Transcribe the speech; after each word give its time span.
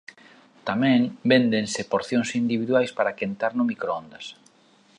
Tamén 0.67 1.01
véndense 1.31 1.81
porcións 1.91 2.29
individuais 2.41 2.91
para 2.97 3.15
quentar 3.19 3.51
no 3.55 3.63
microondas. 3.71 4.25